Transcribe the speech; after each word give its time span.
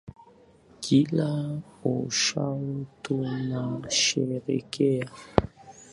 Kila 0.79 1.29
uchao 1.83 2.85
tunasherekea 3.01 5.09